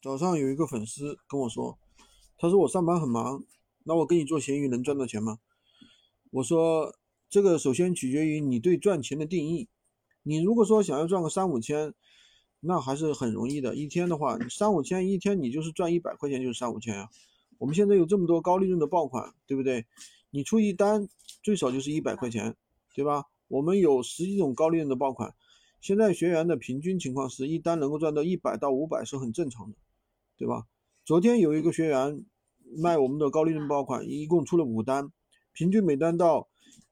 [0.00, 1.76] 早上有一个粉丝跟我说，
[2.36, 3.42] 他说我上班很忙，
[3.82, 5.40] 那我跟你做闲鱼能赚到钱吗？
[6.30, 6.94] 我说
[7.28, 9.68] 这个首先取决于你对赚钱的定义。
[10.22, 11.94] 你如果说想要赚个三五千，
[12.60, 13.74] 那还是很容易的。
[13.74, 17.08] 一天的话，三五千一天你就是赚一百块钱就是三五千呀。
[17.58, 19.84] 我们现在有这么多高利润的爆款，对不对？
[20.30, 21.08] 你出一单
[21.42, 22.54] 最少就是一百块钱，
[22.94, 23.24] 对吧？
[23.48, 25.34] 我们有十几种高利润的爆款，
[25.80, 29.76] 现在学员的平均情况是一单能够赚到一百到五百是很正常的。
[30.38, 30.64] 对吧？
[31.04, 32.24] 昨天有一个学员
[32.78, 35.10] 卖我们的高利润爆款，一共出了五单，
[35.52, 36.48] 平均每单到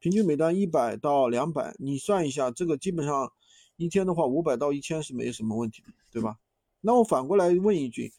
[0.00, 3.32] 平均每单一百到两百，你算一下，这个基本上
[3.76, 6.38] 一天的话五百到一千是没什么问题的，对吧？
[6.80, 8.12] 那我反过来问一句，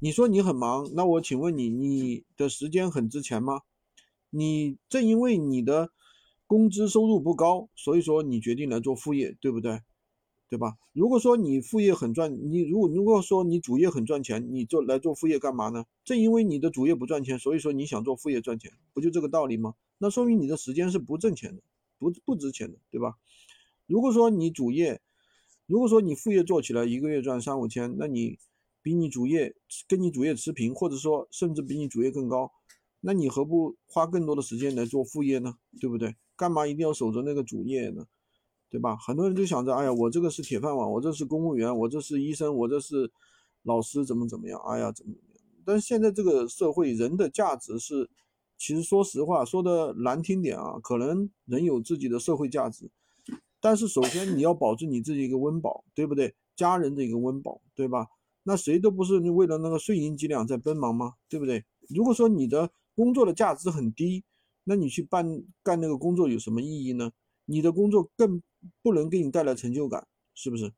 [0.00, 3.60] 你说你很忙，那我请问你，你的时间很值钱吗？
[4.30, 5.90] 你正因为你的
[6.46, 9.80] 工资收入不高，所以说你决定来做副业，对不对？
[10.48, 10.76] 对吧？
[10.92, 15.84] 如果说你副业很赚，你如果如果说你主业很赚钱，你做来做副业干嘛呢？
[16.04, 19.74] 正因为你的主业不赚钱，所以说你想做副业赚钱，不就这个道理吗？
[19.98, 21.62] 那说明你的时间是不挣钱的，
[21.98, 23.16] 不不值钱的，对吧？
[23.86, 25.00] 如果说你主业，
[25.66, 28.38] 如果说你副业做起来一个月赚三五千，那你
[28.82, 29.54] 比你主业
[29.88, 32.52] 跟你主业持平，或者说甚至比你主业更高，
[33.00, 35.56] 那你何不花更多的时间来做副业呢？
[35.80, 36.14] 对不对？
[36.36, 38.06] 干嘛一定要守着那个主业呢？
[38.74, 38.96] 对吧？
[38.96, 43.08] 很多人就想着，哎呀，我这个是铁饭碗，我这是公务员，我这是医生，我这是
[43.62, 44.60] 老师，怎么怎么样？
[44.66, 45.44] 哎呀，怎么怎么样？
[45.64, 48.10] 但是现在这个社会，人的价值是，
[48.58, 52.90] 其实说实话，说的难听点啊，可能人有自己的社会价值，
[53.60, 56.34] 但是首先你要保证你自己一个温饱，对不对？
[56.56, 58.08] 家人的一个温饱，对吧？
[58.42, 61.12] 那谁都不是为了那个碎银几两在奔忙吗？
[61.28, 61.64] 对不对？
[61.88, 64.24] 如果说你的工作的价值很低，
[64.64, 67.12] 那你去办干那个工作有什么意义呢？
[67.44, 68.42] 你的工作更。
[68.82, 70.72] 不能给你带来成就感，是不是？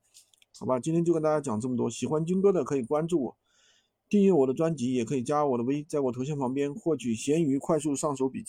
[0.58, 1.90] 好吧，今天就跟大家讲这么多。
[1.90, 3.36] 喜欢军哥的可以关注我，
[4.08, 8.44] 订阅我的专辑，也可以加我的微，在我头像旁边获取闲鱼快速上手笔记。